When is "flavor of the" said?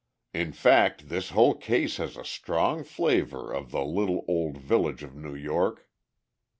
2.83-3.85